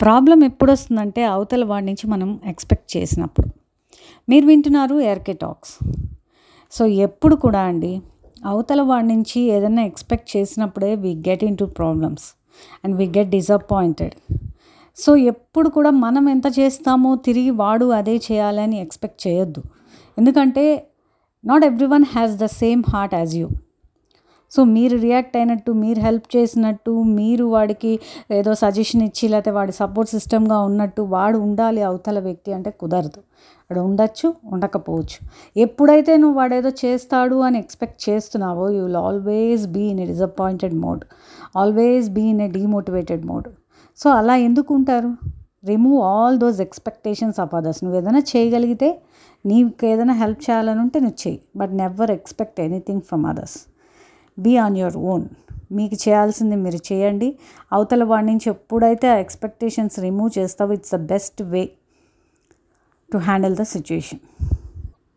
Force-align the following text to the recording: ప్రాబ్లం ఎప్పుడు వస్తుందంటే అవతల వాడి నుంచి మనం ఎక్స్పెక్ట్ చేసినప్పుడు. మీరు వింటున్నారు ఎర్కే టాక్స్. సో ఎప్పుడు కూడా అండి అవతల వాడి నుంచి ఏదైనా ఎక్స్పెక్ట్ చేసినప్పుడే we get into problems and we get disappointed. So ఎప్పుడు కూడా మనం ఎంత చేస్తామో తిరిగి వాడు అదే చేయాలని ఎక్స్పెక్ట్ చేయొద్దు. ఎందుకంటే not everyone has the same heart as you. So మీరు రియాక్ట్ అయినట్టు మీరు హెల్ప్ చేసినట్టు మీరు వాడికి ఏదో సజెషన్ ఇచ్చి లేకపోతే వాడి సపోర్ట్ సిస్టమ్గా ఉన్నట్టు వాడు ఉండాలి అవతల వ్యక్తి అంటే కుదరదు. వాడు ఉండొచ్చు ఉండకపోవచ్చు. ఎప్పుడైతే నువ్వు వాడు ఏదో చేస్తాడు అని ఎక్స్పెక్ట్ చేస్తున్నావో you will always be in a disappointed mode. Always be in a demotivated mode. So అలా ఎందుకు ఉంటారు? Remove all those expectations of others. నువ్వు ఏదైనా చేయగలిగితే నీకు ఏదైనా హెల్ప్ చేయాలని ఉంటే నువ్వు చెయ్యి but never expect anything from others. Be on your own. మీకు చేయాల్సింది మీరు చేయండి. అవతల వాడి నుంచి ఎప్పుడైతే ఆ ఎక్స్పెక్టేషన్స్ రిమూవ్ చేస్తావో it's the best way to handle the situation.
ప్రాబ్లం 0.00 0.44
ఎప్పుడు 0.44 0.72
వస్తుందంటే 0.72 1.24
అవతల 1.24 1.64
వాడి 1.64 1.86
నుంచి 1.86 2.10
మనం 2.10 2.40
ఎక్స్పెక్ట్ 2.44 2.96
చేసినప్పుడు. 2.96 3.48
మీరు 4.28 4.46
వింటున్నారు 4.46 5.00
ఎర్కే 5.00 5.32
టాక్స్. 5.32 5.72
సో 6.72 6.86
ఎప్పుడు 6.86 7.34
కూడా 7.34 7.60
అండి 7.60 8.02
అవతల 8.44 8.82
వాడి 8.82 9.06
నుంచి 9.06 9.40
ఏదైనా 9.40 9.82
ఎక్స్పెక్ట్ 9.82 10.36
చేసినప్పుడే 10.36 10.94
we 10.94 11.22
get 11.28 11.44
into 11.56 11.64
problems 11.64 12.26
and 12.84 12.96
we 12.96 13.06
get 13.18 13.30
disappointed. 13.30 14.14
So 14.96 15.16
ఎప్పుడు 15.16 15.68
కూడా 15.68 15.90
మనం 15.90 16.28
ఎంత 16.28 16.46
చేస్తామో 16.58 17.16
తిరిగి 17.16 17.50
వాడు 17.50 17.84
అదే 17.84 18.16
చేయాలని 18.16 18.80
ఎక్స్పెక్ట్ 18.80 19.26
చేయొద్దు. 19.26 19.62
ఎందుకంటే 20.18 20.88
not 21.44 21.64
everyone 21.86 22.04
has 22.04 22.34
the 22.36 22.44
same 22.44 22.82
heart 22.88 23.14
as 23.14 23.36
you. 23.36 23.48
So 24.50 24.64
మీరు 24.64 24.96
రియాక్ట్ 24.96 25.36
అయినట్టు 25.36 25.72
మీరు 25.72 26.00
హెల్ప్ 26.00 26.36
చేసినట్టు 26.36 26.90
మీరు 26.90 27.44
వాడికి 27.44 28.00
ఏదో 28.32 28.54
సజెషన్ 28.54 29.02
ఇచ్చి 29.02 29.28
లేకపోతే 29.28 29.50
వాడి 29.50 29.72
సపోర్ట్ 29.72 30.10
సిస్టమ్గా 30.10 30.58
ఉన్నట్టు 30.60 31.02
వాడు 31.02 31.38
ఉండాలి 31.38 31.82
అవతల 31.82 32.18
వ్యక్తి 32.18 32.52
అంటే 32.52 32.70
కుదరదు. 32.70 33.20
వాడు 33.70 33.80
ఉండొచ్చు 33.80 34.34
ఉండకపోవచ్చు. 34.44 35.18
ఎప్పుడైతే 35.56 36.16
నువ్వు 36.16 36.36
వాడు 36.38 36.54
ఏదో 36.54 36.70
చేస్తాడు 36.84 37.36
అని 37.36 37.58
ఎక్స్పెక్ట్ 37.58 38.10
చేస్తున్నావో 38.10 38.70
you 38.70 38.80
will 38.86 38.96
always 38.96 39.66
be 39.66 39.80
in 39.80 40.00
a 40.00 40.06
disappointed 40.06 40.74
mode. 40.74 41.04
Always 41.56 42.08
be 42.10 42.22
in 42.22 42.40
a 42.40 42.48
demotivated 42.48 43.26
mode. 43.26 43.48
So 43.98 44.10
అలా 44.10 44.36
ఎందుకు 44.36 44.74
ఉంటారు? 44.74 45.12
Remove 45.64 46.02
all 46.02 46.38
those 46.38 46.60
expectations 46.60 47.40
of 47.40 47.54
others. 47.54 47.84
నువ్వు 47.84 47.98
ఏదైనా 48.00 48.22
చేయగలిగితే 48.36 48.88
నీకు 49.46 49.86
ఏదైనా 49.86 50.14
హెల్ప్ 50.14 50.42
చేయాలని 50.50 50.80
ఉంటే 50.80 50.98
నువ్వు 51.00 51.18
చెయ్యి 51.24 51.40
but 51.56 51.72
never 51.74 52.10
expect 52.10 52.60
anything 52.60 53.00
from 53.00 53.26
others. 53.26 53.58
Be 54.40 54.56
on 54.56 54.76
your 54.76 54.96
own. 54.96 55.24
మీకు 55.72 55.94
చేయాల్సింది 56.08 56.56
మీరు 56.56 56.92
చేయండి. 56.92 57.38
అవతల 57.72 58.04
వాడి 58.04 58.26
నుంచి 58.26 58.50
ఎప్పుడైతే 58.50 59.08
ఆ 59.08 59.16
ఎక్స్పెక్టేషన్స్ 59.16 59.98
రిమూవ్ 59.98 60.38
చేస్తావో 60.38 60.72
it's 60.72 60.94
the 60.94 60.96
best 60.96 61.42
way 61.42 61.62
to 63.12 63.18
handle 63.18 63.56
the 63.56 63.62
situation. 63.62 64.20